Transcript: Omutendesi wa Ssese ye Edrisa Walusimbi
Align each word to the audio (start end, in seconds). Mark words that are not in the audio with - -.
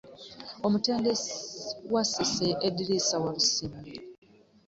Omutendesi 0.65 1.33
wa 1.93 2.03
Ssese 2.07 2.43
ye 2.49 2.55
Edrisa 2.67 3.15
Walusimbi 3.23 3.93